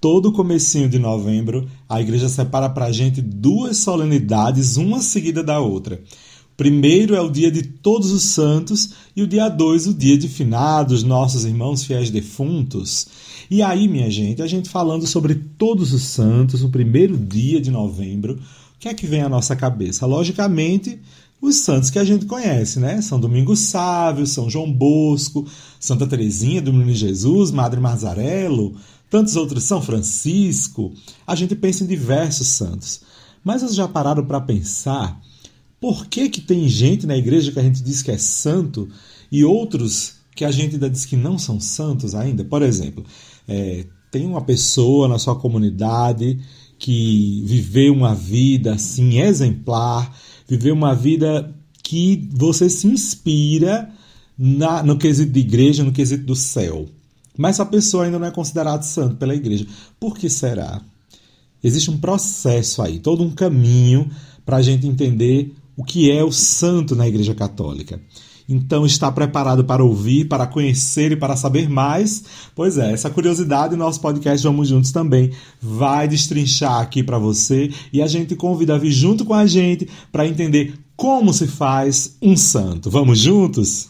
[0.00, 5.60] todo comecinho de novembro, a igreja separa para a gente duas solenidades, uma seguida da
[5.60, 6.00] outra.
[6.56, 10.28] Primeiro é o dia de Todos os Santos e o dia 2, o dia de
[10.28, 13.06] finados, nossos irmãos fiéis defuntos.
[13.50, 17.70] E aí, minha gente, a gente falando sobre Todos os Santos, o primeiro dia de
[17.70, 20.06] novembro, o que é que vem à nossa cabeça?
[20.06, 20.98] Logicamente,
[21.40, 23.00] os santos que a gente conhece, né?
[23.00, 25.46] São Domingos Sávio, São João Bosco,
[25.78, 28.76] Santa Teresinha do Menino Jesus, Madre Marzarello,
[29.10, 30.94] tantos outros, São Francisco.
[31.26, 33.00] A gente pensa em diversos santos.
[33.44, 35.20] Mas vocês já pararam para pensar
[35.80, 38.88] por que, que tem gente na igreja que a gente diz que é santo
[39.32, 42.44] e outros que a gente ainda diz que não são santos ainda?
[42.44, 43.04] Por exemplo,
[43.48, 46.38] é, tem uma pessoa na sua comunidade
[46.78, 50.14] que viveu uma vida assim exemplar,
[50.46, 53.90] viveu uma vida que você se inspira
[54.38, 56.86] na, no quesito de igreja, no quesito do céu.
[57.36, 59.66] Mas a pessoa ainda não é considerada santo pela igreja.
[59.98, 60.80] Por que será?
[61.62, 64.10] Existe um processo aí, todo um caminho
[64.44, 68.00] para a gente entender o que é o santo na Igreja Católica.
[68.48, 72.24] Então, está preparado para ouvir, para conhecer e para saber mais?
[72.52, 75.30] Pois é, essa curiosidade nosso podcast Vamos Juntos também
[75.62, 79.88] vai destrinchar aqui para você e a gente convida a vir junto com a gente
[80.10, 82.90] para entender como se faz um santo.
[82.90, 83.89] Vamos juntos?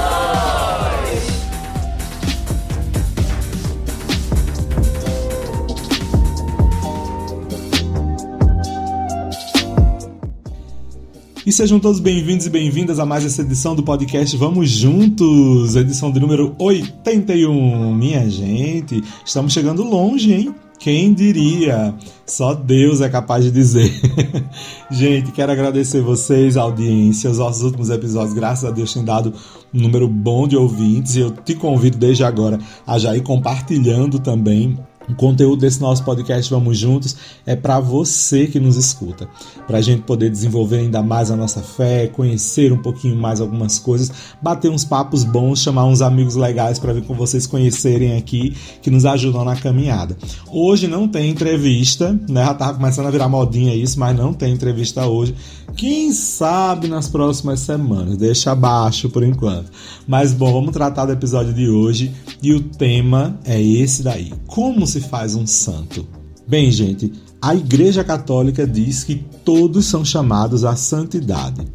[11.51, 16.09] E sejam todos bem-vindos e bem-vindas a mais essa edição do podcast Vamos Juntos, edição
[16.09, 17.93] de número 81.
[17.93, 20.55] Minha gente, estamos chegando longe, hein?
[20.79, 21.93] Quem diria?
[22.25, 23.91] Só Deus é capaz de dizer.
[24.89, 27.29] gente, quero agradecer vocês, audiência.
[27.29, 29.33] Os nossos últimos episódios, graças a Deus, têm dado
[29.73, 31.17] um número bom de ouvintes.
[31.17, 34.79] E eu te convido desde agora a já ir compartilhando também
[35.11, 39.27] o conteúdo desse nosso podcast Vamos Juntos é para você que nos escuta,
[39.67, 43.77] para a gente poder desenvolver ainda mais a nossa fé, conhecer um pouquinho mais algumas
[43.77, 44.11] coisas,
[44.41, 48.89] bater uns papos bons, chamar uns amigos legais para vir com vocês conhecerem aqui, que
[48.89, 50.17] nos ajudam na caminhada.
[50.49, 52.45] Hoje não tem entrevista, né?
[52.45, 55.35] Já tava começando a virar modinha isso, mas não tem entrevista hoje.
[55.75, 59.71] Quem sabe nas próximas semanas, deixa abaixo por enquanto.
[60.07, 62.11] Mas bom, vamos tratar do episódio de hoje
[62.41, 66.07] e o tema é esse daí: como se faz um santo?
[66.47, 71.65] Bem, gente, a Igreja Católica diz que todos são chamados à santidade.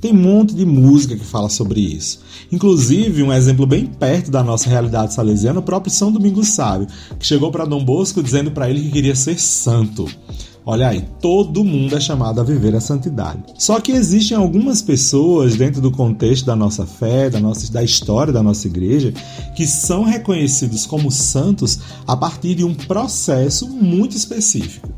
[0.00, 2.20] Tem um monte de música que fala sobre isso.
[2.50, 6.86] Inclusive, um exemplo bem perto da nossa realidade salesiana, o próprio São Domingos Sábio,
[7.18, 10.06] que chegou para Dom Bosco dizendo para ele que queria ser santo.
[10.64, 13.42] Olha aí, todo mundo é chamado a viver a santidade.
[13.58, 18.32] Só que existem algumas pessoas dentro do contexto da nossa fé, da nossa da história
[18.32, 19.12] da nossa igreja,
[19.56, 24.90] que são reconhecidos como santos a partir de um processo muito específico.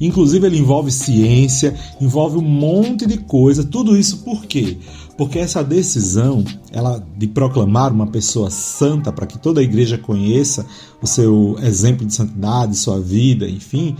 [0.00, 4.78] Inclusive ele envolve ciência, envolve um monte de coisa, tudo isso por quê?
[5.16, 10.64] Porque essa decisão, ela de proclamar uma pessoa santa para que toda a igreja conheça
[11.02, 13.96] o seu exemplo de santidade, sua vida, enfim,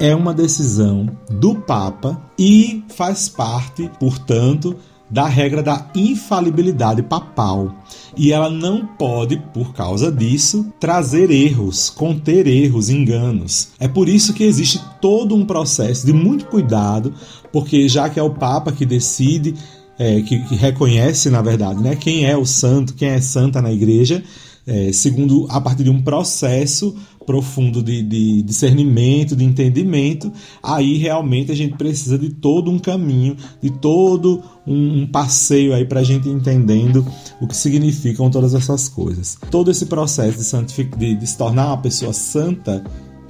[0.00, 4.74] é uma decisão do Papa e faz parte, portanto,
[5.10, 7.74] da regra da infalibilidade papal.
[8.16, 13.68] E ela não pode, por causa disso, trazer erros, conter erros, enganos.
[13.78, 17.12] É por isso que existe todo um processo de muito cuidado,
[17.52, 19.54] porque já que é o Papa que decide,
[19.98, 23.70] é, que, que, reconhece, na verdade, né, quem é o santo, quem é santa na
[23.70, 24.22] igreja,
[24.66, 26.96] é, segundo a partir de um processo
[27.30, 33.36] profundo de, de, discernimento, de entendimento, aí realmente a gente precisa de todo um caminho,
[33.62, 37.06] de todo um, passeio aí para a gente entendendo
[37.40, 39.38] o que significam todas essas coisas.
[39.48, 42.82] Todo esse processo de, de, de se tornar uma pessoa santa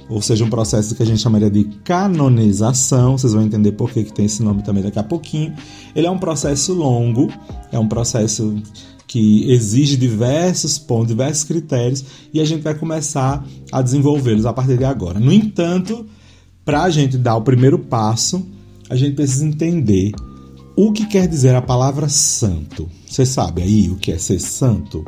[0.09, 4.03] ou seja, um processo que a gente chamaria de canonização, vocês vão entender por que,
[4.03, 5.53] que tem esse nome também daqui a pouquinho.
[5.95, 7.29] Ele é um processo longo,
[7.71, 8.61] é um processo
[9.11, 14.77] que exige diversos pontos, diversos critérios, e a gente vai começar a desenvolvê-los a partir
[14.77, 15.19] de agora.
[15.19, 16.05] No entanto,
[16.63, 18.47] para a gente dar o primeiro passo,
[18.89, 20.13] a gente precisa entender
[20.77, 22.89] o que quer dizer a palavra santo.
[23.05, 25.03] Você sabe aí o que é ser santo?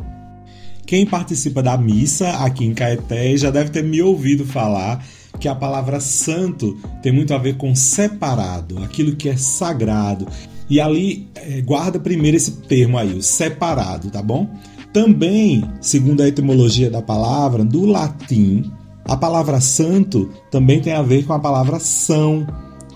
[0.85, 5.01] Quem participa da missa aqui em Caeté já deve ter me ouvido falar
[5.39, 10.27] que a palavra santo tem muito a ver com separado, aquilo que é sagrado,
[10.69, 14.49] e ali é, guarda primeiro esse termo aí, o separado, tá bom?
[14.91, 18.71] Também, segundo a etimologia da palavra, do latim,
[19.05, 22.47] A palavra santo também tem a ver com a palavra são.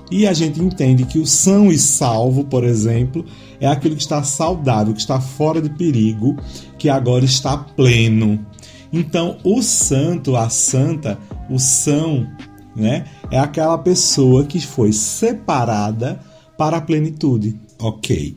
[0.09, 3.25] E a gente entende que o são e salvo, por exemplo,
[3.59, 6.37] é aquele que está saudável, que está fora de perigo,
[6.77, 8.39] que agora está pleno.
[8.91, 11.19] Então, o santo, a santa,
[11.49, 12.25] o são,
[12.73, 16.21] né, é aquela pessoa que foi separada
[16.57, 17.59] para a plenitude.
[17.79, 18.35] Ok.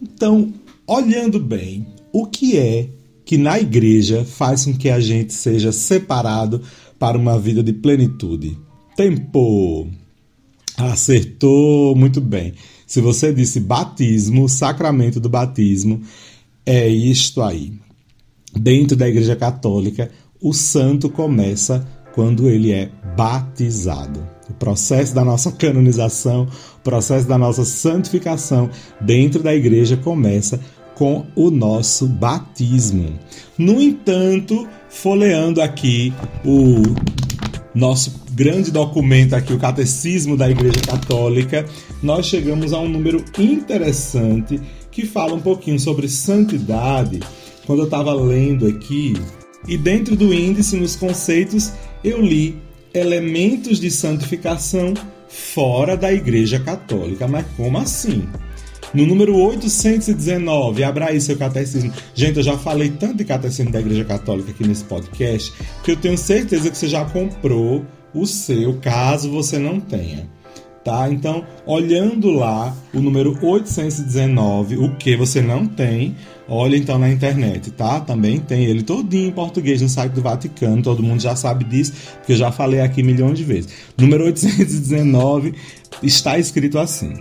[0.00, 0.52] Então,
[0.86, 2.88] olhando bem, o que é
[3.24, 6.60] que na igreja faz com que a gente seja separado
[6.98, 8.58] para uma vida de plenitude?
[8.96, 9.88] Tempo!
[10.76, 12.54] Acertou muito bem.
[12.86, 16.02] Se você disse batismo, sacramento do batismo,
[16.66, 17.72] é isto aí.
[18.54, 24.33] Dentro da Igreja Católica, o santo começa quando ele é batizado.
[24.48, 26.46] O processo da nossa canonização,
[26.78, 28.68] o processo da nossa santificação
[29.00, 30.60] dentro da igreja começa
[30.94, 33.18] com o nosso batismo.
[33.58, 36.12] No entanto, folheando aqui
[36.44, 36.82] o
[37.74, 41.64] nosso grande documento aqui, o Catecismo da Igreja Católica,
[42.02, 47.20] nós chegamos a um número interessante que fala um pouquinho sobre santidade.
[47.66, 49.14] Quando eu estava lendo aqui,
[49.66, 52.56] e dentro do índice, nos conceitos, eu li
[52.94, 54.94] elementos de santificação
[55.28, 57.26] fora da Igreja Católica.
[57.26, 58.26] Mas como assim?
[58.94, 61.92] No número 819, abra aí seu catecismo.
[62.14, 65.52] Gente, eu já falei tanto de catecismo da Igreja Católica aqui nesse podcast
[65.82, 70.30] que eu tenho certeza que você já comprou o seu, caso você não tenha.
[70.84, 71.10] Tá?
[71.10, 76.14] Então, olhando lá o número 819, o que você não tem,
[76.46, 78.00] olha então na internet, tá?
[78.00, 81.94] Também tem ele todinho em português no site do Vaticano, todo mundo já sabe disso,
[82.18, 83.70] porque eu já falei aqui milhões de vezes.
[83.96, 85.54] Número 819
[86.02, 87.14] está escrito assim: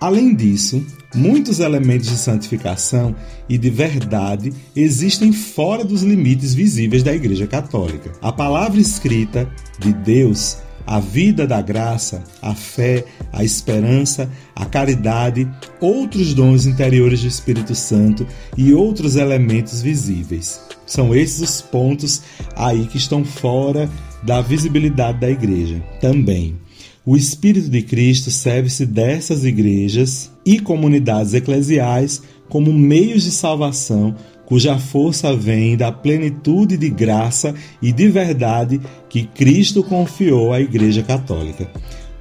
[0.00, 3.14] Além disso, muitos elementos de santificação
[3.48, 8.10] e de verdade existem fora dos limites visíveis da Igreja Católica.
[8.20, 9.48] A palavra escrita
[9.78, 15.48] de Deus, a vida da graça, a fé, a esperança, a caridade,
[15.80, 18.26] outros dons interiores do Espírito Santo
[18.56, 20.60] e outros elementos visíveis.
[20.86, 22.22] São esses os pontos
[22.56, 23.88] aí que estão fora
[24.22, 25.82] da visibilidade da igreja.
[26.00, 26.56] Também
[27.04, 34.14] o Espírito de Cristo serve-se dessas igrejas e comunidades eclesiais como meios de salvação,
[34.46, 41.02] cuja força vem da plenitude de graça e de verdade que Cristo confiou à Igreja
[41.02, 41.70] Católica.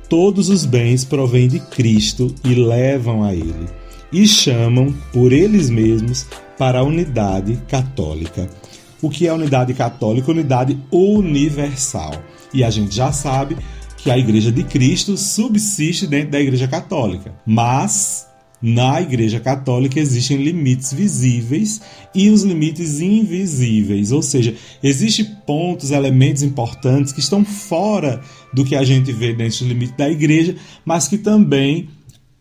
[0.08, 3.68] Todos os bens provêm de Cristo e levam a Ele,
[4.12, 6.28] e chamam por eles mesmos
[6.58, 8.50] para a unidade católica.
[9.02, 10.30] O que é unidade católica?
[10.30, 12.14] Unidade universal.
[12.54, 13.58] E a gente já sabe
[13.98, 17.34] que a Igreja de Cristo subsiste dentro da Igreja Católica.
[17.46, 18.28] Mas
[18.62, 21.82] na Igreja Católica existem limites visíveis
[22.14, 28.22] e os limites invisíveis, ou seja, existem pontos, elementos importantes que estão fora
[28.54, 30.56] do que a gente vê dentro do limite da Igreja,
[30.86, 31.90] mas que também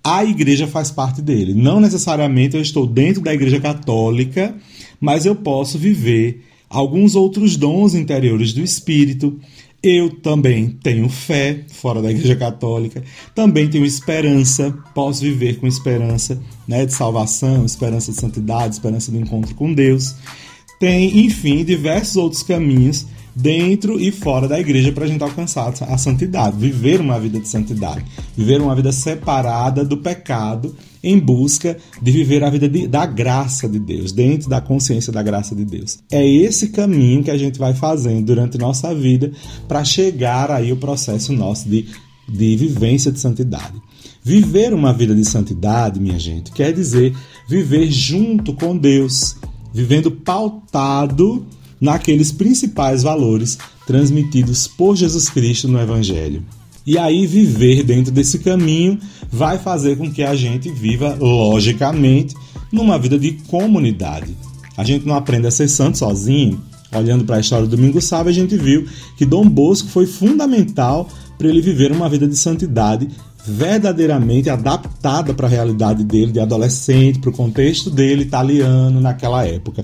[0.04, 1.54] a Igreja faz parte dele.
[1.54, 4.54] Não necessariamente eu estou dentro da Igreja Católica,
[5.00, 9.38] mas eu posso viver alguns outros dons interiores do Espírito,
[9.82, 13.02] eu também tenho fé fora da Igreja Católica,
[13.34, 19.18] também tenho esperança, posso viver com esperança né, de salvação, esperança de santidade, esperança do
[19.18, 20.14] encontro com Deus.
[20.78, 23.06] Tem, enfim, diversos outros caminhos
[23.40, 27.48] dentro e fora da igreja para a gente alcançar a santidade, viver uma vida de
[27.48, 28.04] santidade,
[28.36, 33.68] viver uma vida separada do pecado em busca de viver a vida de, da graça
[33.68, 35.98] de Deus, dentro da consciência da graça de Deus.
[36.10, 39.32] É esse caminho que a gente vai fazendo durante nossa vida
[39.66, 41.86] para chegar aí o processo nosso de,
[42.28, 43.80] de vivência de santidade.
[44.22, 47.16] Viver uma vida de santidade, minha gente, quer dizer
[47.48, 49.36] viver junto com Deus,
[49.72, 51.46] vivendo pautado
[51.80, 56.44] naqueles principais valores transmitidos por Jesus Cristo no Evangelho.
[56.86, 58.98] E aí, viver dentro desse caminho
[59.30, 62.34] vai fazer com que a gente viva, logicamente,
[62.72, 64.36] numa vida de comunidade.
[64.76, 66.60] A gente não aprende a ser santo sozinho.
[66.92, 71.08] Olhando para a história do Domingo Sábio, a gente viu que Dom Bosco foi fundamental
[71.40, 73.08] para ele viver uma vida de santidade
[73.46, 79.82] verdadeiramente adaptada para a realidade dele de adolescente, para o contexto dele italiano naquela época.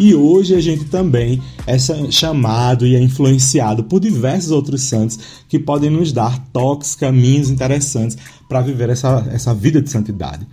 [0.00, 5.16] E hoje a gente também é chamado e é influenciado por diversos outros santos
[5.48, 10.44] que podem nos dar toques, caminhos interessantes para viver essa, essa vida de santidade.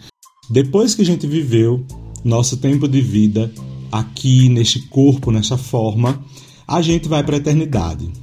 [0.51, 1.83] Depois que a gente viveu
[2.23, 3.51] nosso tempo de vida
[3.91, 6.23] aqui neste corpo, nesta forma,
[6.67, 8.21] a gente vai para a eternidade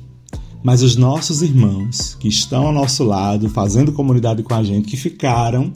[0.63, 4.97] mas os nossos irmãos que estão ao nosso lado, fazendo comunidade com a gente, que
[4.97, 5.73] ficaram,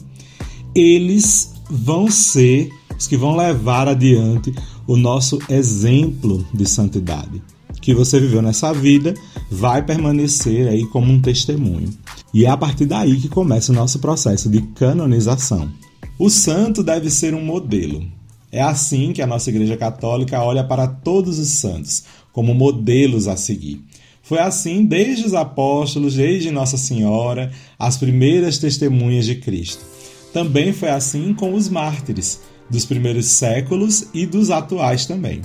[0.74, 4.54] eles vão ser os que vão levar adiante
[4.86, 7.42] o nosso exemplo de santidade.
[7.80, 9.12] que você viveu nessa vida
[9.50, 11.90] vai permanecer aí como um testemunho.
[12.32, 15.70] E é a partir daí que começa o nosso processo de canonização.
[16.18, 18.02] O santo deve ser um modelo.
[18.50, 23.36] É assim que a nossa Igreja Católica olha para todos os santos, como modelos a
[23.36, 23.84] seguir.
[24.24, 29.84] Foi assim desde os apóstolos, desde Nossa Senhora, as primeiras testemunhas de Cristo.
[30.32, 32.40] Também foi assim com os mártires,
[32.70, 35.42] dos primeiros séculos e dos atuais também.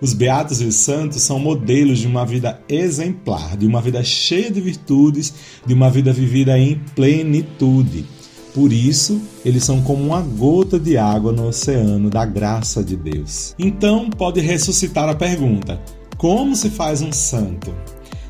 [0.00, 4.50] Os beatos e os santos são modelos de uma vida exemplar, de uma vida cheia
[4.50, 5.32] de virtudes,
[5.64, 8.04] de uma vida vivida em plenitude.
[8.52, 13.54] Por isso, eles são como uma gota de água no oceano da graça de Deus.
[13.56, 15.80] Então, pode ressuscitar a pergunta:
[16.16, 17.72] como se faz um santo?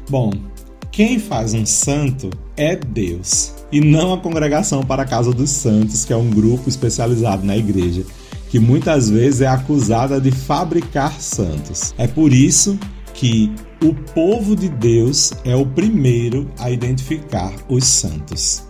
[0.08, 0.32] Bom,
[0.90, 6.04] quem faz um santo é Deus e não a congregação para a casa dos santos,
[6.06, 8.04] que é um grupo especializado na igreja,
[8.48, 11.94] que muitas vezes é acusada de fabricar santos.
[11.98, 12.78] É por isso
[13.12, 18.62] que o povo de Deus é o primeiro a identificar os santos.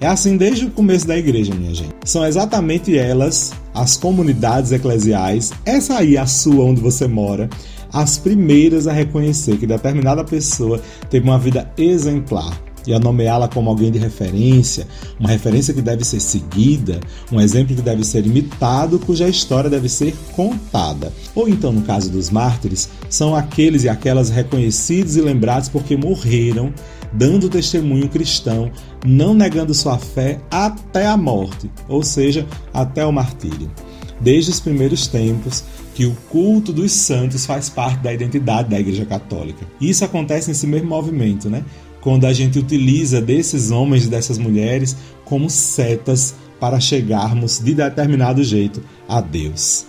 [0.00, 1.94] É assim desde o começo da igreja, minha gente.
[2.04, 7.50] São exatamente elas, as comunidades eclesiais, essa aí a sua onde você mora,
[7.92, 10.80] as primeiras a reconhecer que determinada pessoa
[11.10, 14.86] teve uma vida exemplar e a nomeá-la como alguém de referência,
[15.20, 19.90] uma referência que deve ser seguida, um exemplo que deve ser imitado, cuja história deve
[19.90, 21.12] ser contada.
[21.34, 26.72] Ou então, no caso dos mártires, são aqueles e aquelas reconhecidos e lembrados porque morreram
[27.12, 28.70] dando testemunho cristão,
[29.04, 33.70] não negando sua fé até a morte, ou seja, até o martírio.
[34.20, 39.04] Desde os primeiros tempos, que o culto dos santos faz parte da identidade da Igreja
[39.04, 39.66] Católica.
[39.80, 41.64] Isso acontece nesse mesmo movimento, né?
[42.00, 48.42] Quando a gente utiliza desses homens e dessas mulheres como setas para chegarmos de determinado
[48.42, 49.86] jeito a Deus.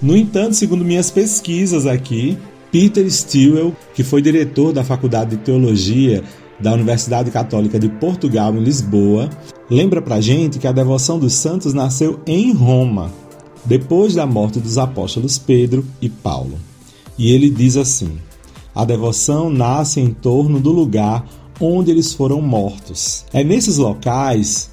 [0.00, 2.36] No entanto, segundo minhas pesquisas aqui,
[2.72, 6.24] Peter Stewell, que foi diretor da Faculdade de Teologia
[6.58, 9.28] da Universidade Católica de Portugal, em Lisboa,
[9.72, 13.10] lembra pra gente que a devoção dos santos nasceu em Roma,
[13.64, 16.58] depois da morte dos apóstolos Pedro e Paulo.
[17.18, 18.12] E ele diz assim:
[18.74, 21.26] a devoção nasce em torno do lugar
[21.58, 23.24] onde eles foram mortos.
[23.32, 24.70] É nesses locais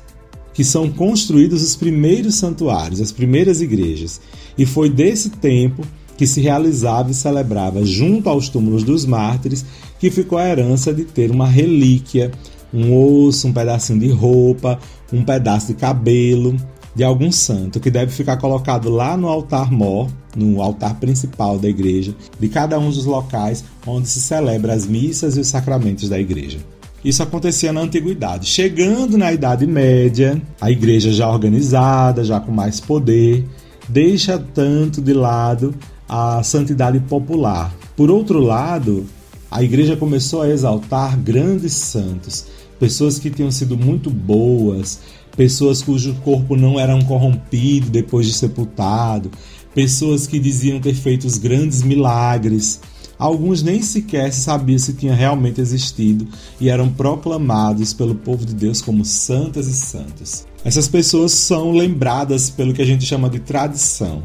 [0.53, 4.19] que são construídos os primeiros santuários, as primeiras igrejas.
[4.57, 5.85] E foi desse tempo
[6.17, 9.63] que se realizava e celebrava junto aos túmulos dos mártires,
[9.97, 12.31] que ficou a herança de ter uma relíquia,
[12.73, 14.79] um osso, um pedacinho de roupa,
[15.11, 16.55] um pedaço de cabelo
[16.95, 21.69] de algum santo, que deve ficar colocado lá no altar mor, no altar principal da
[21.69, 26.19] igreja, de cada um dos locais onde se celebra as missas e os sacramentos da
[26.19, 26.59] igreja.
[27.03, 28.45] Isso acontecia na antiguidade.
[28.47, 33.45] Chegando na Idade Média, a igreja já organizada, já com mais poder,
[33.87, 35.73] deixa tanto de lado
[36.07, 37.73] a santidade popular.
[37.95, 39.05] Por outro lado,
[39.51, 42.45] a igreja começou a exaltar grandes santos,
[42.79, 44.99] pessoas que tinham sido muito boas,
[45.35, 49.31] pessoas cujo corpo não eram corrompido depois de sepultado,
[49.73, 52.79] pessoas que diziam ter feito os grandes milagres.
[53.17, 56.25] Alguns nem sequer sabiam se tinha realmente existido
[56.59, 60.45] e eram proclamados pelo povo de Deus como santas e santos.
[60.63, 64.23] Essas pessoas são lembradas pelo que a gente chama de tradição.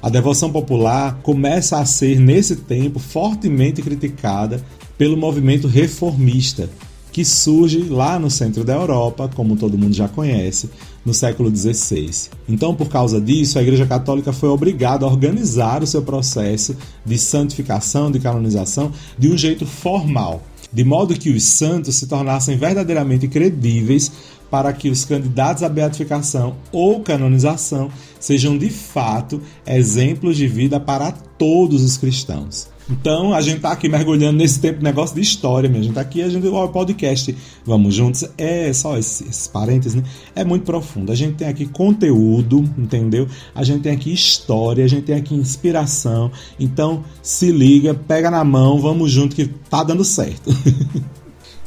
[0.00, 4.62] A devoção popular começa a ser, nesse tempo, fortemente criticada
[4.96, 6.70] pelo movimento reformista,
[7.10, 10.70] que surge lá no centro da Europa, como todo mundo já conhece,
[11.04, 12.10] no século XVI.
[12.48, 17.18] Então, por causa disso, a Igreja Católica foi obrigada a organizar o seu processo de
[17.18, 23.26] santificação, de canonização, de um jeito formal, de modo que os santos se tornassem verdadeiramente
[23.26, 24.12] credíveis
[24.50, 31.12] para que os candidatos à beatificação ou canonização sejam de fato exemplos de vida para
[31.12, 32.68] todos os cristãos.
[32.90, 35.92] Então, a gente tá aqui mergulhando nesse tempo negócio de história, gente.
[35.92, 40.02] Tá aqui a gente, o podcast Vamos Juntos é só esses, esses parênteses, né?
[40.34, 41.12] É muito profundo.
[41.12, 43.28] A gente tem aqui conteúdo, entendeu?
[43.54, 46.30] A gente tem aqui história, a gente tem aqui inspiração.
[46.58, 50.50] Então, se liga, pega na mão, vamos junto que tá dando certo.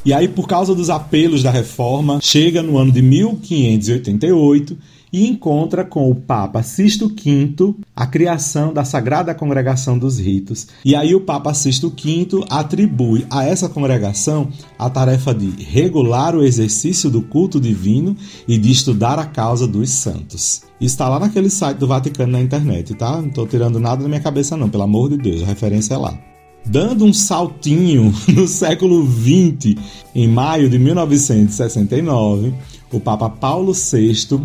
[0.04, 4.76] E aí, por causa dos apelos da reforma, chega no ano de 1588
[5.12, 10.66] e encontra com o Papa Sisto V a criação da Sagrada Congregação dos Ritos.
[10.84, 16.42] E aí o Papa Sisto V atribui a essa congregação a tarefa de regular o
[16.42, 18.16] exercício do culto divino
[18.48, 20.62] e de estudar a causa dos santos.
[20.80, 23.18] Está lá naquele site do Vaticano na internet, tá?
[23.20, 25.98] Não estou tirando nada da minha cabeça não, pelo amor de Deus, a referência é
[25.98, 26.31] lá.
[26.64, 29.76] Dando um saltinho no século XX,
[30.14, 32.54] em maio de 1969,
[32.92, 34.40] o Papa Paulo VI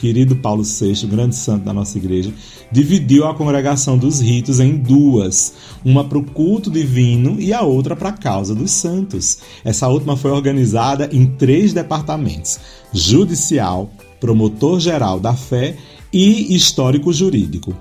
[0.00, 2.32] querido Paulo VI, grande santo da nossa igreja,
[2.72, 5.52] dividiu a congregação dos ritos em duas,
[5.84, 9.38] uma para o culto divino e a outra para a causa dos santos.
[9.62, 12.58] Essa última foi organizada em três departamentos:
[12.92, 15.76] judicial, promotor-geral da fé
[16.10, 17.76] e histórico-jurídico.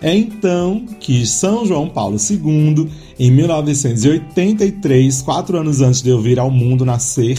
[0.00, 6.38] É então que São João Paulo II, em 1983, quatro anos antes de eu vir
[6.38, 7.38] ao mundo nascer,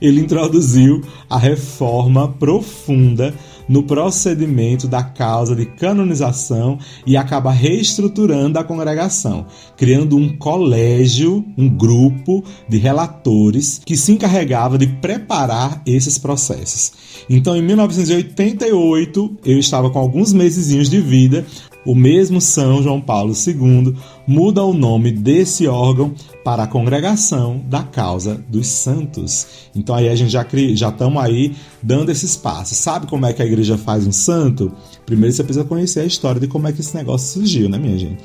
[0.00, 3.34] ele introduziu a reforma profunda
[3.68, 11.68] no procedimento da causa de canonização e acaba reestruturando a congregação, criando um colégio, um
[11.68, 16.92] grupo de relatores que se encarregava de preparar esses processos.
[17.30, 21.46] Então, em 1988, eu estava com alguns mesezinhos de vida
[21.84, 23.94] o mesmo São João Paulo II
[24.26, 29.46] muda o nome desse órgão para a Congregação da Causa dos Santos.
[29.74, 32.78] Então aí a gente já já estamos aí dando esses passos.
[32.78, 34.72] Sabe como é que a igreja faz um santo?
[35.04, 37.98] Primeiro você precisa conhecer a história de como é que esse negócio surgiu, né, minha
[37.98, 38.22] gente?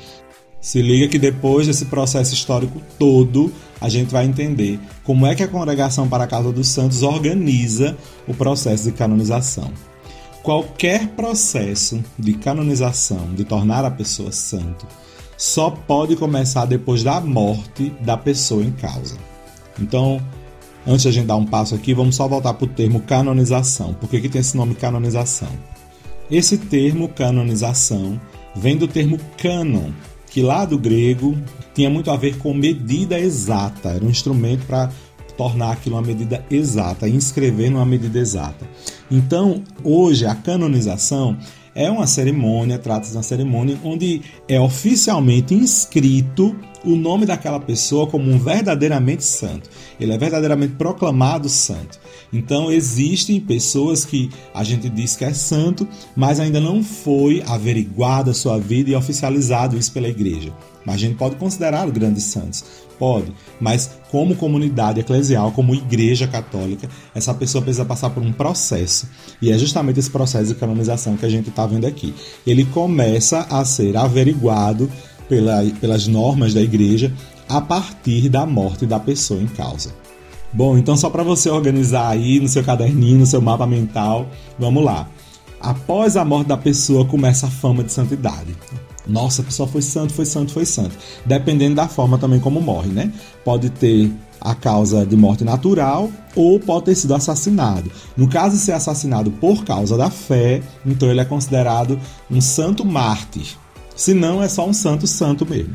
[0.60, 5.42] Se liga que depois desse processo histórico todo, a gente vai entender como é que
[5.42, 7.96] a Congregação para a Causa dos Santos organiza
[8.26, 9.70] o processo de canonização.
[10.42, 14.86] Qualquer processo de canonização, de tornar a pessoa santo,
[15.36, 19.16] só pode começar depois da morte da pessoa em causa.
[19.78, 20.20] Então,
[20.86, 23.94] antes de a gente dar um passo aqui, vamos só voltar para o termo canonização.
[23.94, 25.48] Por que, que tem esse nome canonização?
[26.30, 28.20] Esse termo canonização
[28.54, 29.90] vem do termo canon,
[30.30, 31.36] que lá do grego
[31.74, 34.90] tinha muito a ver com medida exata, era um instrumento para
[35.38, 38.68] tornar aquilo uma medida exata, inscrever numa medida exata.
[39.10, 41.38] Então, hoje, a canonização
[41.74, 48.06] é uma cerimônia, trata-se de uma cerimônia onde é oficialmente inscrito o nome daquela pessoa
[48.06, 49.68] como um verdadeiramente santo.
[49.98, 51.98] Ele é verdadeiramente proclamado santo.
[52.32, 58.30] Então existem pessoas que a gente diz que é santo, mas ainda não foi averiguada
[58.30, 60.52] a sua vida e oficializado isso pela igreja.
[60.84, 62.64] Mas a gente pode considerar grandes santos.
[62.98, 69.08] Pode, mas como comunidade eclesial, como igreja católica, essa pessoa precisa passar por um processo.
[69.40, 72.12] E é justamente esse processo de canonização que a gente está vendo aqui.
[72.44, 74.90] Ele começa a ser averiguado
[75.28, 77.12] pela, pelas normas da igreja
[77.48, 79.90] a partir da morte da pessoa em causa.
[80.52, 84.26] Bom, então só para você organizar aí no seu caderninho, no seu mapa mental,
[84.58, 85.08] vamos lá.
[85.60, 88.56] Após a morte da pessoa começa a fama de santidade.
[89.06, 90.96] Nossa, a pessoa foi santo, foi santo, foi santo.
[91.24, 93.12] Dependendo da forma também como morre, né?
[93.44, 97.90] Pode ter a causa de morte natural ou pode ter sido assassinado.
[98.16, 101.98] No caso de ser assassinado por causa da fé, então ele é considerado
[102.30, 103.56] um santo mártir.
[103.98, 105.74] Se não, é só um santo santo mesmo.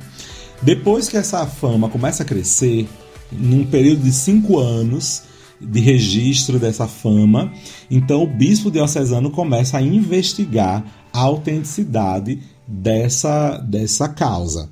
[0.61, 2.87] Depois que essa fama começa a crescer,
[3.29, 5.23] num período de cinco anos
[5.59, 7.51] de registro dessa fama,
[7.91, 14.69] então o bispo diocesano começa a investigar a autenticidade dessa, dessa causa.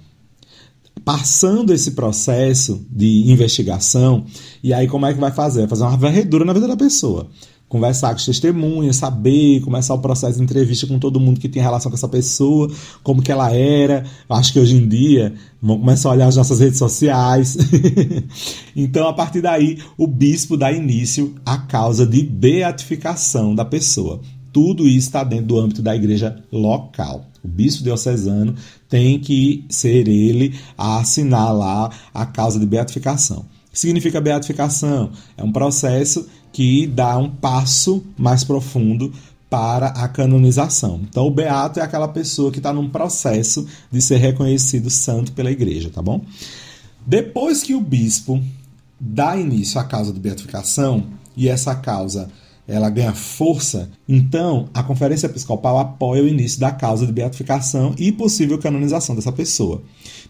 [1.04, 4.26] Passando esse processo de investigação,
[4.64, 5.62] e aí como é que vai fazer?
[5.62, 7.30] Vai fazer uma varredura na vida da pessoa.
[7.72, 11.90] Conversar com testemunhas, saber, começar o processo de entrevista com todo mundo que tem relação
[11.90, 12.70] com essa pessoa,
[13.02, 14.04] como que ela era.
[14.28, 17.56] Acho que hoje em dia vão começar a olhar as nossas redes sociais.
[18.76, 24.20] então, a partir daí, o bispo dá início à causa de beatificação da pessoa.
[24.52, 27.26] Tudo isso está dentro do âmbito da igreja local.
[27.42, 28.54] O bispo diocesano
[28.90, 33.46] tem que ser ele a assinar lá a causa de beatificação.
[33.72, 35.12] O que significa beatificação?
[35.38, 39.14] É um processo que dá um passo mais profundo
[39.50, 41.00] para a canonização.
[41.10, 45.50] Então, o beato é aquela pessoa que está num processo de ser reconhecido santo pela
[45.50, 46.22] igreja, tá bom?
[47.08, 48.44] Depois que o bispo
[49.00, 52.30] dá início à causa de beatificação, e essa causa
[52.68, 58.12] ela ganha força, então a Conferência Episcopal apoia o início da causa de beatificação e
[58.12, 59.82] possível canonização dessa pessoa.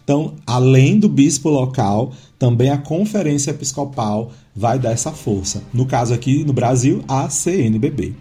[0.02, 5.62] Então, além do bispo local, também a Conferência Episcopal vai dar essa força.
[5.72, 8.14] No caso aqui no Brasil, a CNBB.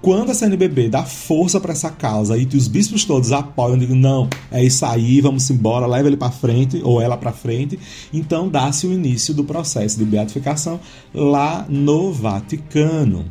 [0.00, 4.28] Quando a CNBB dá força para essa causa e os bispos todos apoiam, digam, não,
[4.50, 7.78] é isso aí, vamos embora, leva ele para frente ou ela para frente,
[8.12, 10.78] então dá-se o início do processo de beatificação
[11.12, 13.24] lá no Vaticano.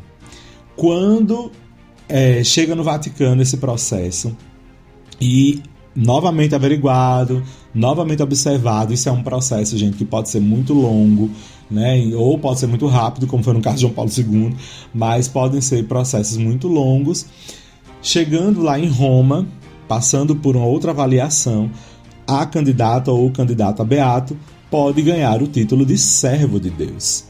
[0.76, 1.50] Quando
[2.06, 4.36] é, chega no Vaticano esse processo
[5.18, 5.62] e
[5.96, 7.42] novamente averiguado,
[7.74, 11.30] novamente observado, isso é um processo, gente, que pode ser muito longo,
[11.70, 12.10] né?
[12.14, 14.54] Ou pode ser muito rápido, como foi no caso de João Paulo II,
[14.94, 17.26] mas podem ser processos muito longos.
[18.02, 19.46] Chegando lá em Roma,
[19.86, 21.70] passando por uma outra avaliação,
[22.26, 24.36] a candidata ou o candidato a beato
[24.70, 27.24] pode ganhar o título de servo de Deus.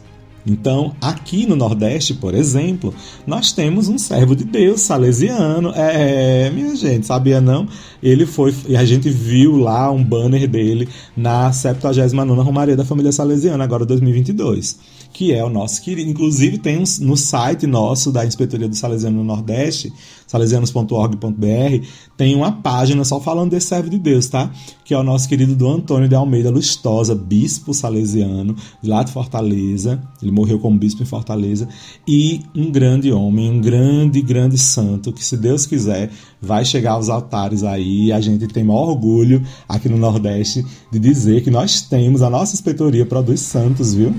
[0.47, 2.95] Então, aqui no Nordeste, por exemplo,
[3.27, 5.73] nós temos um servo de Deus salesiano.
[5.75, 7.69] É, minha gente, sabia não?
[8.03, 13.13] Ele foi, e a gente viu lá um banner dele na 79 Romaria da Família
[13.13, 16.11] Salesiana, agora 2022 que é o nosso querido.
[16.11, 19.93] Inclusive, tem um, no site nosso da Inspetoria do Salesiano no Nordeste,
[20.29, 21.87] salesianos.org.br,
[22.17, 24.51] tem uma página só falando desse servo de Deus, tá?
[24.85, 30.01] Que é o nosso querido do Antônio de Almeida Lustosa, bispo salesiano, lá de Fortaleza.
[30.23, 31.69] Ele morreu como bispo em Fortaleza.
[32.07, 36.11] E um grande homem, um grande, grande santo, que se Deus quiser,
[36.41, 38.13] vai chegar aos altares aí.
[38.13, 42.55] A gente tem maior orgulho aqui no Nordeste de dizer que nós temos, a nossa
[42.55, 44.15] inspetoria produz santos, viu?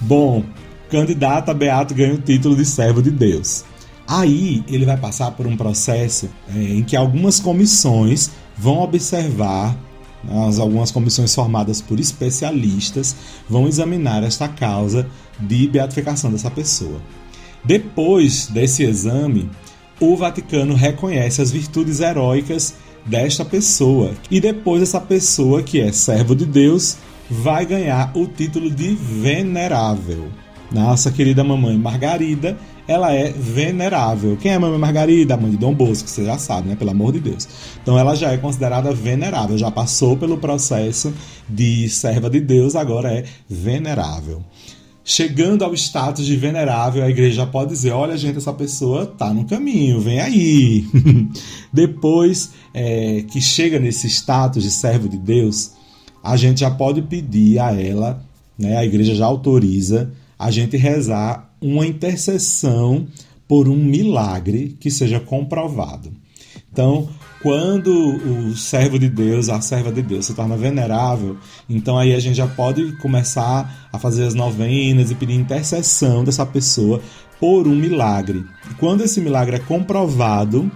[0.00, 0.44] Bom,
[0.88, 3.64] candidato a Beato ganha o título de servo de Deus.
[4.08, 9.76] Aí ele vai passar por um processo é, em que algumas comissões vão observar,
[10.46, 13.14] as, algumas comissões formadas por especialistas
[13.46, 15.06] vão examinar esta causa
[15.38, 17.02] de beatificação dessa pessoa.
[17.62, 19.50] Depois desse exame,
[20.00, 26.34] o Vaticano reconhece as virtudes heróicas desta pessoa e depois essa pessoa que é servo
[26.34, 26.96] de Deus
[27.28, 30.28] vai ganhar o título de venerável.
[30.72, 32.56] Nossa querida mamãe Margarida,
[32.88, 34.38] ela é venerável.
[34.38, 35.34] Quem é a mamãe Margarida?
[35.34, 36.74] A mãe de Dom Bosco, você já sabe, né?
[36.74, 37.46] Pelo amor de Deus.
[37.82, 41.12] Então ela já é considerada venerável, já passou pelo processo
[41.46, 44.42] de serva de Deus, agora é venerável.
[45.04, 49.44] Chegando ao status de venerável, a igreja pode dizer: olha, gente, essa pessoa tá no
[49.44, 50.86] caminho, vem aí.
[51.72, 55.72] Depois é, que chega nesse status de servo de Deus,
[56.22, 58.22] a gente já pode pedir a ela,
[58.58, 63.06] né, a igreja já autoriza, a gente rezar uma intercessão
[63.46, 66.12] por um milagre que seja comprovado.
[66.70, 67.08] Então,
[67.42, 71.36] quando o servo de Deus, a serva de Deus se torna venerável,
[71.68, 76.44] então aí a gente já pode começar a fazer as novenas e pedir intercessão dessa
[76.44, 77.00] pessoa
[77.40, 78.44] por um milagre.
[78.78, 80.70] Quando esse milagre é comprovado,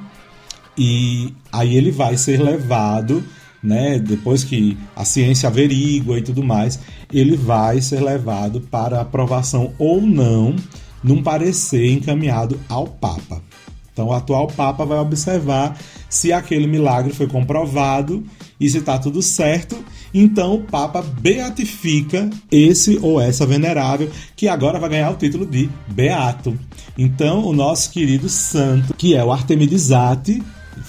[0.79, 3.23] e aí ele vai ser levado
[3.62, 6.79] né, depois que a ciência averigua e tudo mais,
[7.12, 10.57] ele vai ser levado para aprovação ou não
[11.03, 13.42] num parecer encaminhado ao Papa.
[13.92, 18.25] Então, o atual Papa vai observar se aquele milagre foi comprovado
[18.59, 19.77] e se está tudo certo.
[20.14, 25.68] Então, o Papa beatifica esse ou essa venerável, que agora vai ganhar o título de
[25.88, 26.59] Beato.
[26.96, 30.42] Então, o nosso querido santo, que é o Artemidizate,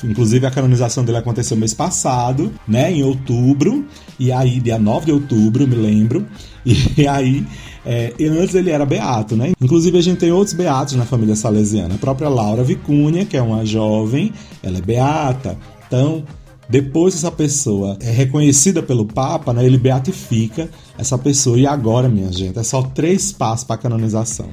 [0.04, 3.86] Inclusive a canonização dele aconteceu mês passado, né, em outubro,
[4.20, 6.26] e aí dia 9 de outubro, me lembro.
[6.98, 7.46] E aí
[7.86, 9.52] é, antes ele era beato, né?
[9.60, 11.96] Inclusive a gente tem outros beatos na família salesiana.
[11.96, 15.58] A própria Laura Vicunha, que é uma jovem, ela é beata.
[15.86, 16.24] Então,
[16.70, 21.60] depois essa pessoa é reconhecida pelo Papa, né, ele beatifica essa pessoa.
[21.60, 24.50] E agora, minha gente, é só três passos para a canonização.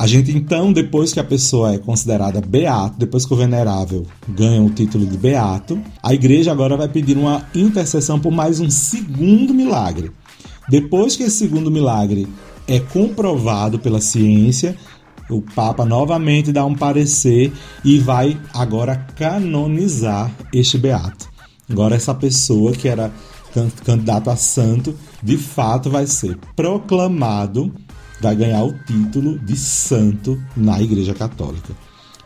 [0.00, 4.62] A gente então, depois que a pessoa é considerada beato, depois que o venerável ganha
[4.62, 9.52] o título de beato, a igreja agora vai pedir uma intercessão por mais um segundo
[9.52, 10.10] milagre.
[10.70, 12.26] Depois que esse segundo milagre
[12.66, 14.74] é comprovado pela ciência,
[15.28, 17.52] o Papa novamente dá um parecer
[17.84, 21.28] e vai agora canonizar este beato.
[21.68, 23.12] Agora essa pessoa que era
[23.84, 27.70] candidato a santo, de fato vai ser proclamado
[28.20, 31.74] vai ganhar o título de santo na Igreja Católica.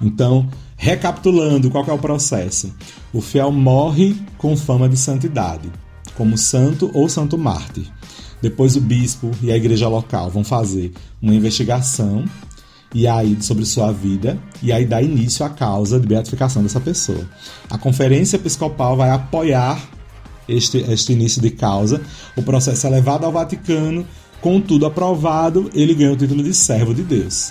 [0.01, 2.75] Então, recapitulando, qual é o processo?
[3.13, 5.71] O fiel morre com fama de santidade,
[6.17, 7.91] como santo ou santo mártir.
[8.43, 12.25] Depois o bispo e a igreja local vão fazer uma investigação
[12.95, 17.27] e aí sobre sua vida e aí dá início à causa de beatificação dessa pessoa.
[17.71, 19.83] A conferência episcopal vai apoiar
[20.49, 22.03] este, este início de causa.
[22.37, 24.07] O processo é levado ao Vaticano
[24.45, 27.51] com tudo aprovado, ele ganha o título de servo de Deus.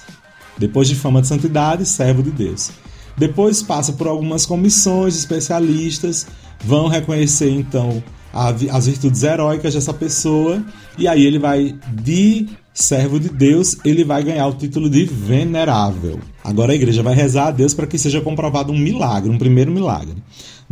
[0.60, 2.70] Depois de fama de santidade, servo de Deus.
[3.18, 6.28] Depois passa por algumas comissões especialistas,
[6.64, 10.64] vão reconhecer então as virtudes heróicas dessa pessoa,
[10.96, 16.20] e aí ele vai de servo de Deus, ele vai ganhar o título de venerável.
[16.44, 19.72] Agora a igreja vai rezar a Deus para que seja comprovado um milagre, um primeiro
[19.72, 20.18] milagre.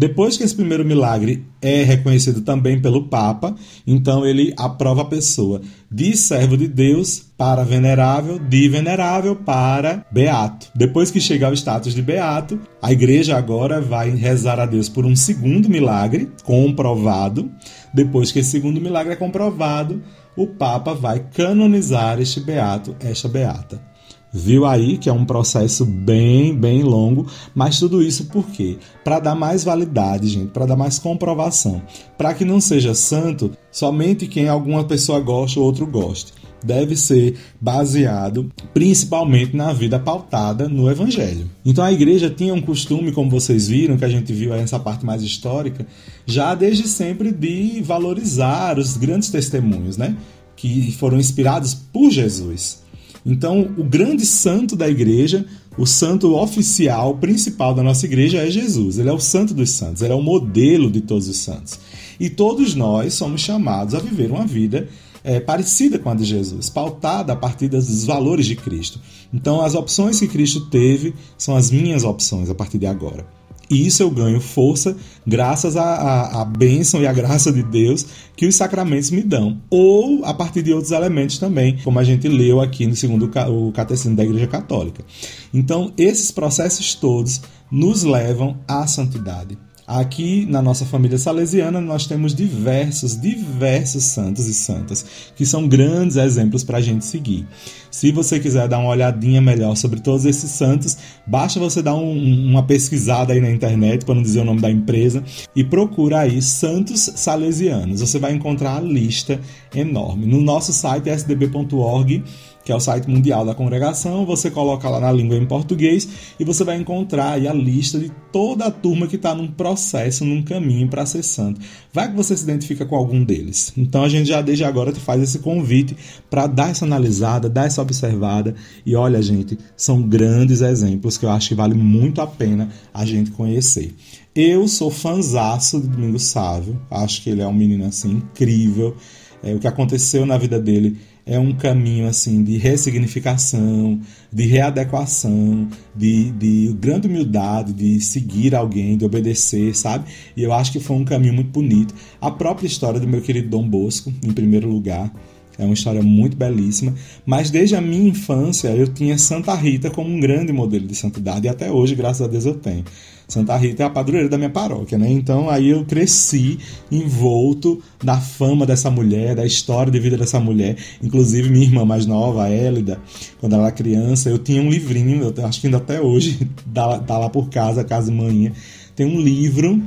[0.02, 3.54] Depois que esse primeiro milagre é reconhecido também pelo Papa,
[3.86, 5.62] então ele aprova a pessoa
[5.92, 10.72] de servo de Deus para venerável, de venerável para beato.
[10.74, 15.06] Depois que chega ao status de beato, a igreja agora vai rezar a Deus por
[15.06, 17.52] um segundo milagre comprovado.
[17.94, 20.02] Depois que esse segundo milagre é comprovado,
[20.36, 23.91] o Papa vai canonizar este beato, esta beata.
[24.34, 28.78] Viu aí que é um processo bem, bem longo, mas tudo isso por quê?
[29.04, 31.82] Para dar mais validade, gente, para dar mais comprovação,
[32.18, 36.32] para que não seja santo somente quem alguma pessoa gosta ou outro goste.
[36.64, 41.50] deve ser baseado principalmente na vida pautada no Evangelho.
[41.66, 45.06] Então a igreja tinha um costume, como vocês viram, que a gente viu essa parte
[45.06, 45.86] mais histórica,
[46.26, 50.16] já desde sempre de valorizar os grandes testemunhos, né?
[50.56, 52.81] Que foram inspirados por Jesus.
[53.26, 55.46] Então, o grande santo da igreja,
[55.78, 58.98] o santo oficial, principal da nossa igreja é Jesus.
[58.98, 61.80] Ele é o santo dos santos, ele é o modelo de todos os santos.
[62.20, 64.88] E todos nós somos chamados a viver uma vida
[65.24, 69.00] é, parecida com a de Jesus, pautada a partir dos valores de Cristo.
[69.34, 73.26] Então, as opções que Cristo teve são as minhas opções a partir de agora.
[73.72, 78.06] E isso eu ganho força graças à, à, bênção e à graça de Deus
[78.36, 79.62] que os sacramentos me dão.
[79.70, 83.72] Ou a partir de outros elementos também, como a gente leu aqui no segundo o
[83.72, 85.06] Catecismo da Igreja Católica.
[85.54, 89.58] Então, esses processos todos nos levam à santidade.
[89.88, 96.18] Aqui na nossa família salesiana nós temos diversos, diversos santos e santas que são grandes
[96.18, 97.48] exemplos para a gente seguir.
[97.90, 102.48] Se você quiser dar uma olhadinha melhor sobre todos esses santos, basta você dar um,
[102.50, 106.42] uma pesquisada aí na internet, para não dizer o nome da empresa, e procura aí
[106.42, 108.00] Santos Salesianos.
[108.00, 109.42] Você vai encontrar a lista
[109.76, 110.26] enorme.
[110.26, 112.24] No nosso site sdb.org
[112.64, 114.26] que é o site mundial da congregação.
[114.26, 116.08] Você coloca lá na língua em português
[116.40, 120.26] e você vai encontrar aí a lista de toda a turma que está num processo,
[120.26, 121.62] num caminho para ser santo.
[121.94, 123.74] Vai que você se identifica com algum deles.
[123.76, 125.96] Então a gente já desde agora te faz esse convite
[126.30, 128.56] para dar essa analisada, dar essa observada.
[128.86, 133.06] E olha, gente, são grandes exemplos que eu acho que vale muito a pena a
[133.06, 133.94] gente conhecer.
[134.34, 138.96] Eu sou fanzaço de Domingos Sávio, acho que ele é um menino assim incrível.
[139.44, 144.00] É, o que aconteceu na vida dele é um caminho assim de ressignificação,
[144.32, 150.06] de readequação, de, de grande humildade, de seguir alguém, de obedecer, sabe?
[150.36, 151.94] E eu acho que foi um caminho muito bonito.
[152.20, 155.12] A própria história do meu querido Dom Bosco, em primeiro lugar,
[155.58, 156.94] é uma história muito belíssima,
[157.26, 161.46] mas desde a minha infância eu tinha Santa Rita como um grande modelo de santidade
[161.46, 162.84] e até hoje, graças a Deus, eu tenho.
[163.32, 165.10] Santa Rita é a padroeira da minha paróquia, né?
[165.10, 166.60] Então aí eu cresci
[166.92, 170.76] envolto na fama dessa mulher, da história de vida dessa mulher.
[171.02, 173.00] Inclusive minha irmã mais nova, a Hélida,
[173.40, 177.18] quando ela era criança, eu tinha um livrinho, eu acho que ainda até hoje tá
[177.18, 178.52] lá por casa, casa manhã,
[178.98, 179.82] tem um livro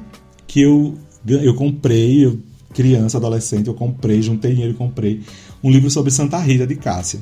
[0.46, 0.94] que eu
[1.27, 2.38] eu comprei, eu,
[2.72, 5.20] criança, adolescente, eu comprei, juntei dinheiro e comprei
[5.64, 7.20] um livro sobre Santa Rita de Cássia.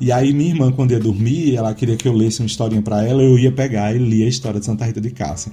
[0.00, 3.06] E aí minha irmã, quando ia dormir, ela queria que eu lesse uma historinha para
[3.06, 5.52] ela, eu ia pegar e lia a história de Santa Rita de Cássia.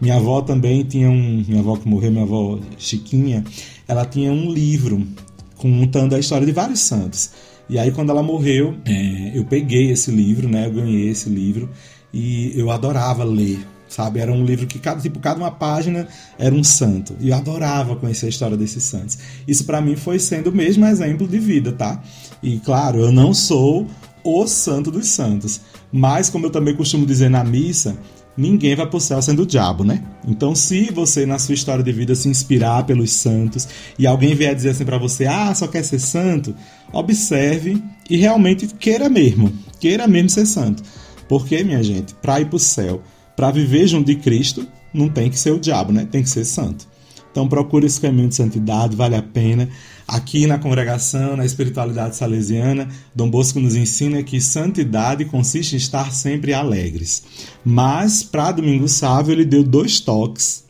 [0.00, 3.42] Minha avó também tinha um, minha avó que morreu, minha avó Chiquinha,
[3.88, 5.04] ela tinha um livro
[5.56, 7.30] contando a história de vários santos.
[7.68, 10.66] E aí quando ela morreu, é, eu peguei esse livro, né?
[10.66, 11.68] Eu ganhei esse livro
[12.14, 13.58] e eu adorava ler
[13.92, 14.20] sabe?
[14.20, 17.14] Era um livro que cada tipo cada uma página era um santo.
[17.20, 19.18] E eu adorava conhecer a história desses santos.
[19.46, 22.02] Isso para mim foi sendo o mesmo exemplo de vida, tá?
[22.42, 23.86] E claro, eu não sou
[24.24, 25.60] o santo dos santos,
[25.92, 27.96] mas como eu também costumo dizer na missa,
[28.36, 30.02] ninguém vai para o céu sendo o diabo, né?
[30.26, 34.54] Então, se você na sua história de vida se inspirar pelos santos e alguém vier
[34.54, 36.54] dizer assim para você, ah, só quer ser santo,
[36.92, 40.82] observe e realmente queira mesmo, queira mesmo ser santo.
[41.28, 43.02] Porque, minha gente, para ir para o céu,
[43.36, 46.06] para viver junto de Cristo, não tem que ser o diabo, né?
[46.10, 46.86] Tem que ser santo.
[47.30, 49.68] Então procure esse caminho de santidade, vale a pena.
[50.06, 56.12] Aqui na congregação, na espiritualidade salesiana, Dom Bosco nos ensina que santidade consiste em estar
[56.12, 57.22] sempre alegres.
[57.64, 60.64] Mas para Domingo Sávio ele deu dois toques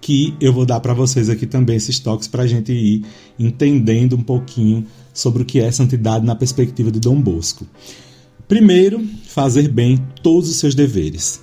[0.00, 3.04] que eu vou dar para vocês aqui também esses toques para a gente ir
[3.38, 4.84] entendendo um pouquinho
[5.14, 7.64] sobre o que é santidade na perspectiva de Dom Bosco.
[8.48, 11.40] Primeiro, fazer bem todos os seus deveres.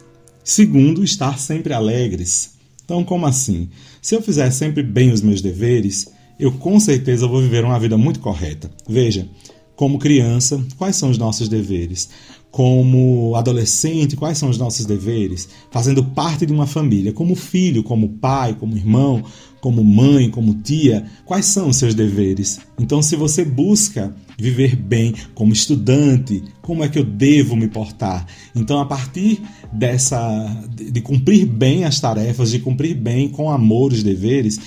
[0.49, 2.55] Segundo, estar sempre alegres.
[2.83, 3.69] Então, como assim?
[4.01, 7.95] Se eu fizer sempre bem os meus deveres, eu com certeza vou viver uma vida
[7.99, 8.67] muito correta.
[8.89, 9.29] Veja,
[9.75, 12.09] como criança, quais são os nossos deveres?
[12.49, 15.47] Como adolescente, quais são os nossos deveres?
[15.69, 19.23] Fazendo parte de uma família, como filho, como pai, como irmão,
[19.61, 22.59] como mãe, como tia, quais são os seus deveres?
[22.79, 28.25] Então, se você busca viver bem como estudante, como é que eu devo me portar?
[28.55, 29.41] Então, a partir
[29.71, 34.59] dessa de cumprir bem as tarefas, de cumprir bem com amor os deveres,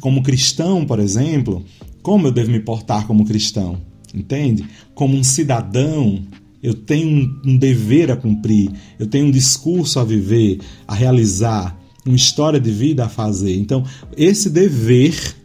[0.00, 1.64] como cristão, por exemplo,
[2.02, 3.80] como eu devo me portar como cristão?
[4.14, 4.64] Entende?
[4.94, 6.22] Como um cidadão,
[6.62, 11.78] eu tenho um, dever a cumprir, eu tenho um discurso a viver, a realizar
[12.08, 13.56] uma história de vida a fazer.
[13.56, 13.84] Então,
[14.16, 15.36] esse dever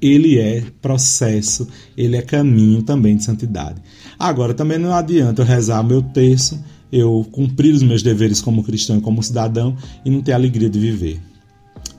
[0.00, 3.80] ele é processo, ele é caminho também de santidade.
[4.18, 6.58] Agora, também não adianta eu rezar meu terço,
[6.90, 10.80] eu cumprir os meus deveres como cristão e como cidadão e não ter alegria de
[10.80, 11.20] viver.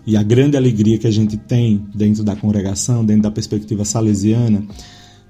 [0.06, 4.66] E a grande alegria que a gente tem dentro da congregação, dentro da perspectiva salesiana,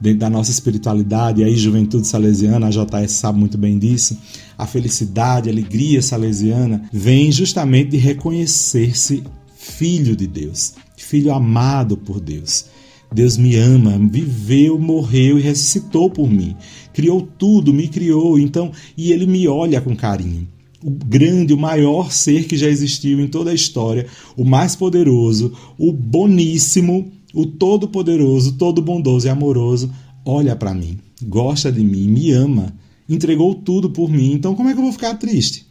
[0.01, 4.17] dentro da nossa espiritualidade, e aí juventude salesiana, a JS sabe muito bem disso,
[4.57, 9.23] a felicidade, a alegria salesiana vem justamente de reconhecer-se
[9.55, 12.65] filho de Deus, filho amado por Deus.
[13.13, 16.55] Deus me ama, viveu, morreu e ressuscitou por mim.
[16.93, 20.47] Criou tudo, me criou, então, e ele me olha com carinho.
[20.83, 25.53] O grande, o maior ser que já existiu em toda a história, o mais poderoso,
[25.77, 29.91] o boníssimo, o todo-poderoso, todo bondoso e amoroso,
[30.25, 32.73] olha para mim, gosta de mim, me ama,
[33.07, 34.33] entregou tudo por mim.
[34.33, 35.65] Então, como é que eu vou ficar triste?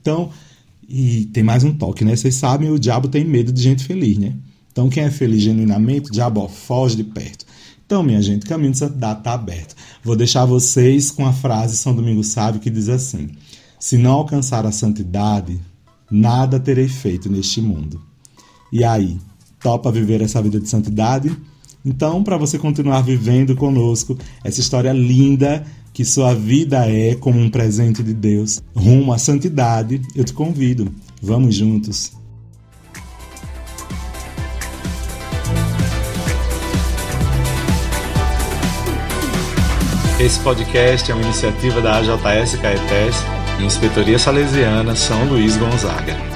[0.00, 0.30] Então,
[0.88, 2.14] e tem mais um toque, né?
[2.14, 4.34] Vocês sabem, o diabo tem medo de gente feliz, né?
[4.70, 7.44] Então, quem é feliz genuinamente, o diabo ó, foge de perto.
[7.84, 9.74] Então, minha gente, o caminho de santidade está aberto.
[10.02, 13.28] Vou deixar vocês com a frase São Domingo Sábio que diz assim:
[13.78, 15.60] Se não alcançar a santidade,
[16.10, 18.00] nada terei feito neste mundo.
[18.72, 19.18] E aí,
[19.62, 21.34] topa viver essa vida de santidade?
[21.84, 27.50] Então, para você continuar vivendo conosco essa história linda que sua vida é como um
[27.50, 30.90] presente de Deus, rumo à santidade, eu te convido.
[31.20, 32.12] Vamos juntos.
[40.18, 43.16] Esse podcast é uma iniciativa da AJS Caetés
[43.60, 46.31] e Inspetoria Salesiana São Luís Gonzaga.